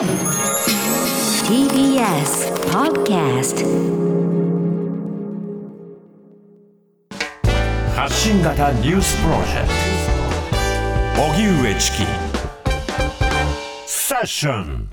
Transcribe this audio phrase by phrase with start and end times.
[0.00, 0.08] TBS
[2.72, 3.66] Podcast
[7.94, 9.68] 発信型ニュースプロジェク
[11.14, 11.22] ト。
[11.22, 12.06] 荻上チキ。
[13.84, 14.88] セッション。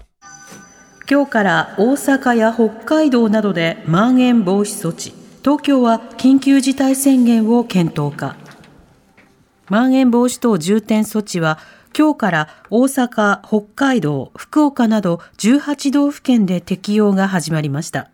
[1.10, 5.14] 今日から大阪や北海道などでまん延防止措置。
[5.42, 8.36] 東京は緊急事態宣言を検討か。
[9.70, 11.60] まん延防止等重点措置は
[11.98, 18.12] 今日から大阪、北海道、福岡など18道府県で適用が始まりました。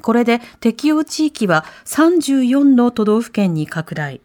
[0.00, 4.22] これで適用地域は34の都道府県に拡大。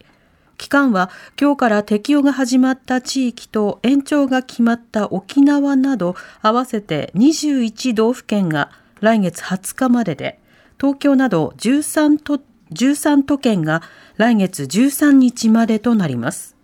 [0.58, 10.40] 期間は今日から適用が始まった地域と延長が決まった沖縄など合わせて21道府県が来月20日までで
[10.80, 12.40] 東京など13都
[12.72, 13.82] ,13 都県が
[14.16, 16.56] 来月13日までとなります。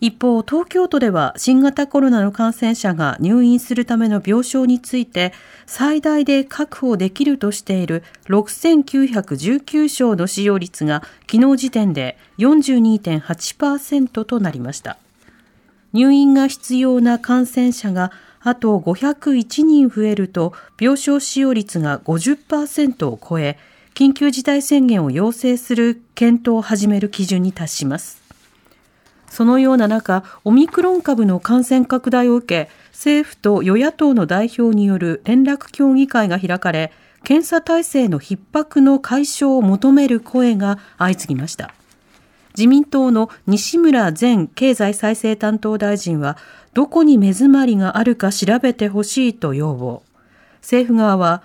[0.00, 5.34] 一方、東京都では新型コロナの感染者が入院するための病床について
[5.66, 14.96] 最大で確保できるとしている6919床の使用率が昨日時点で42.8%となりました。
[15.92, 23.58] 入院が必要な感染者があと501人増えると病床使用率が50%を超え
[23.94, 28.19] 緊急事態宣言を要請する検討を始める基準に達します。
[29.30, 36.92] そのような中、オミクロン株の感染拡大を受け、政府と与野党の代表による連絡協議会が開かれ、
[37.22, 41.72] 検査体制の逼迫の解消を求める声が相次ぎました。
[42.56, 46.36] 自民党の西村前経済再生担当大臣は、
[46.74, 50.02] どこに目詰まりがあるか調べてほしいと要望。
[50.60, 51.44] 政府側は、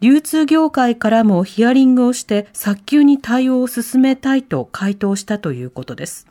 [0.00, 6.26] 流通業界からもヒアリングをして早急に対応を進めたいと回答したということです。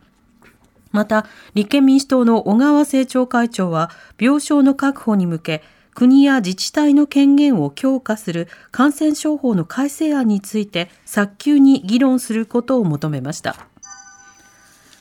[0.94, 5.63] また、立憲民主党の小川政調会長は、病床の確保に向け、
[5.94, 13.55] 国や自治体の権限を強化する感染症法の改正案について早急に議論することを求めました。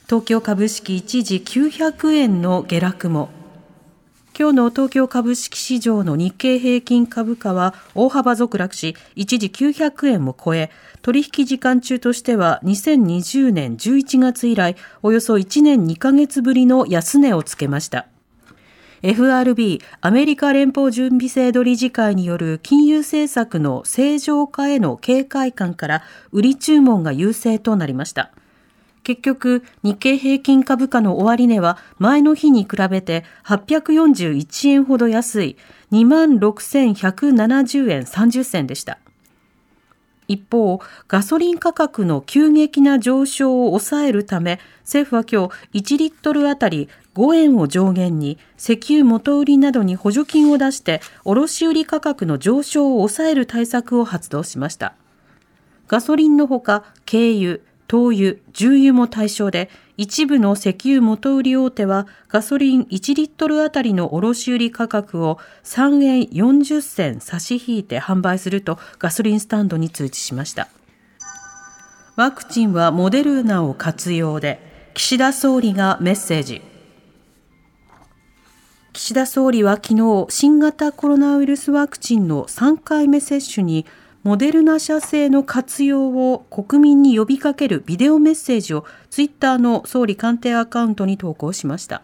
[0.07, 3.31] 東京株式一時900円の下落も
[4.43, 18.09] 今日の東京株式市場の日経平均株価は大幅続落し、一時900円を超え、取引時間中としては2020年11月以来、およそ1年2ヶ月ぶりの安値をつけました。
[19.03, 28.33] FRB アメリカ連邦準備制度理事会による金融政策の正常化への警戒感から売り注文が優勢となりました。
[29.05, 35.57] 結局、日経平均株価の終値は前の日に比べて841円ほど安い
[35.91, 38.99] 26,170円30銭でした。
[40.29, 45.55] 一方、ガソリン価格の急激な上昇を抑えるため、政府は今日
[45.95, 54.95] 1リットルあたり5円を上限に石油元売りなどに補助金を出して卸売価格の上昇を抑える対策を発動しました。
[55.89, 57.61] ガソリンのほか、軽油、
[57.93, 70.69] 灯油、重油も対象で、一部の石油元売り大手はガソリン1リットルあたりの卸売価格を3円40銭差し引いて販売するとガソリンスタンドに通知しました。
[72.17, 76.63] ワクチンはモデルナを活用で、岸田総理がメッセージ。
[78.95, 83.85] 岸田総理は昨日、新型コロナウイルスワクチンの3回目接種に
[84.23, 92.03] モデルナ社製の活用を国民に呼びかけるビデオメッセージをツイッターの総理官邸アカウントに投稿しました。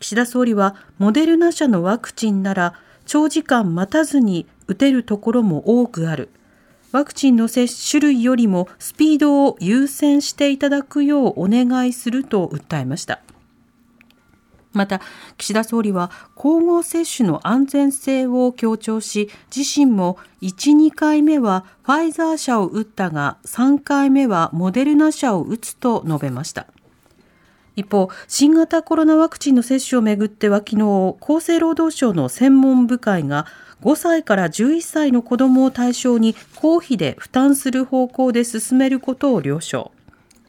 [0.00, 2.74] 岸田総理はモデルナ社のワクチンなら
[3.04, 6.30] 長時間待たずに打てるところも多くある。
[6.92, 13.20] ワクチンの接種類よりもスピードを優先していただくようお願いすると訴えました。
[14.76, 15.00] また
[15.38, 26.66] 岸田総理は交互接種の安全性を強調し自身も1、2回目はファイザー社を打ったが3回目はモデルナ社を打つと述べました。
[27.76, 33.46] 一方、新型コロナワクチンの接種をめぐっては昨日、厚生労働省の専門部会が
[33.82, 39.92] 5歳から11歳の子どもを対象に公費で負担する方向で進めることを了承。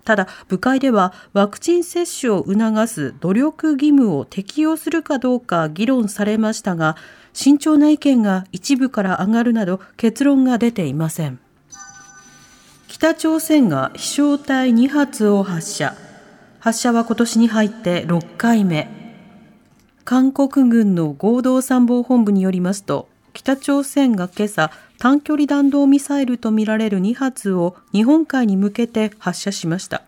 [0.08, 6.96] ただ、部会ではワクチン接種を促す努力義務を適用するかどうか議論されましたが、
[7.34, 11.40] 慎重な意見が一部から上がるなど結論が出ていません。
[12.88, 15.94] 北朝鮮が飛翔体2発を発射。
[16.62, 18.88] 発射は今年に入って6回目。
[20.06, 30.02] 韓国軍の合同参謀本部によりますと、北朝鮮が今朝、短距離弾道ミサイルとみられる2発を日本海に向けて発射しました。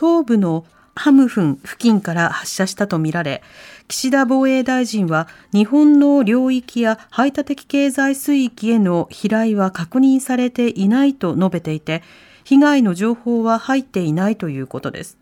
[0.00, 0.64] 東部の
[0.94, 3.42] ハムフン付近から発射したとみられ、
[3.88, 12.02] 岸田防衛大臣は日本の領域や排他的経済水域への飛来は確認されていないと述べていて、
[12.44, 15.18] 被害の情報は入っていないということです。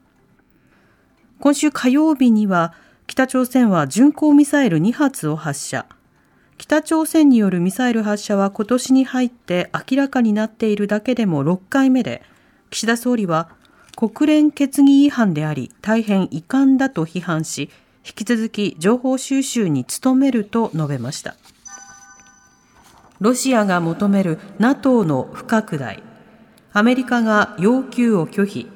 [1.40, 2.74] 今週火曜日には
[3.08, 5.86] 北朝鮮は巡航ミサイル2発を発射。
[6.60, 12.22] 北朝鮮によるミサイル発射は今年に入って明らかになっているだけでも6回目で、
[12.68, 13.48] 岸田総理は
[13.96, 17.70] 国連決議違反であり大変遺憾だと批判し、
[18.04, 21.34] 引き続き情報収集に努めると述べました。
[23.20, 26.02] ロシアが求める NATO の不拡大。
[26.74, 28.68] アメリカが要求を拒否。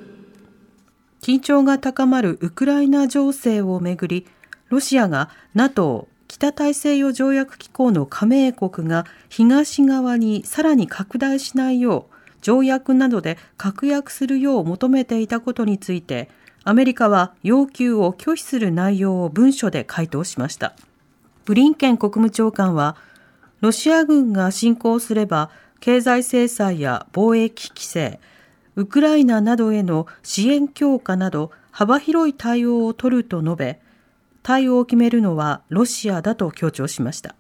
[1.21, 4.27] 緊張が高まるウクライナ情勢をめぐり、
[4.71, 6.09] ロシアが NATO
[6.45, 16.29] 北大西洋条約機構の加盟国が東側にさらに拡大しないよう条約などで確約するよう求めていたことについて
[16.63, 20.75] アメリカは要求を拒否する内容を文書で回答しました。
[21.47, 22.97] ブリンケン国務長官は
[23.63, 25.51] ロシア軍が侵攻すれば
[25.81, 28.21] 経済制裁や貿易規制
[28.77, 33.81] ウクライナなどへの支援強化など幅広い対応を取ると述べ、
[34.45, 37.35] 対応を決めるのはロシアだと強調しました。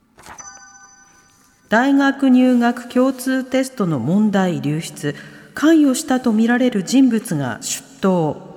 [1.69, 5.15] 大学入学共通テストの問題流出、
[5.55, 8.56] 関与したとみられる人物が出頭。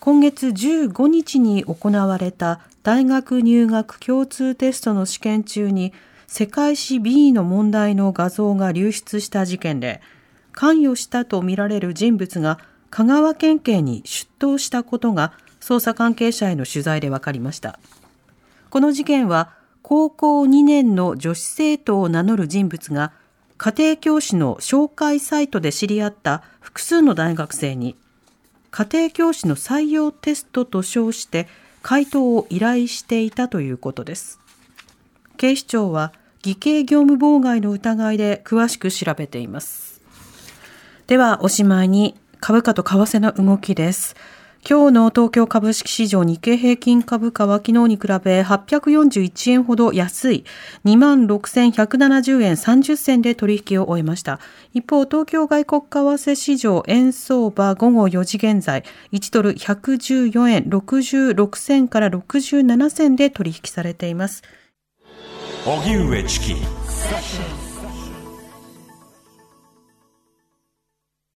[0.00, 5.92] 今月15日に行われた大学入学共通テストの試験中に
[6.26, 10.00] 世界史 B の問題の画像が流出した事件で、
[10.52, 12.58] 関与したとみられる人物が
[12.90, 17.78] 香川県警に出頭したことが捜査関係者への取材で分かりました。
[18.68, 23.12] この事件は高校2年の女子生徒を名乗る人物が
[23.58, 27.96] 家庭教師の紹介サイトで知り合った複数の大学生に
[28.70, 31.48] 家庭教師の採用テストと称して
[31.82, 34.38] 回答を依頼していたということです。
[35.36, 36.12] 警視庁は
[36.42, 40.00] 偽計業務妨害の疑いで詳しく調べています。
[41.06, 44.16] ではおしまいに株価と為替の動きです。
[44.68, 50.44] 今日の東京株式市場日経平均株価は昨日に比べ841円ほど安い
[50.84, 54.38] 26,170円30銭で取引を終えました。
[54.74, 64.42] 一方、東京外国為替市場円相場午後4時現在1ドル114円66銭から67銭で取引されています。
[65.66, 66.54] 荻上チキ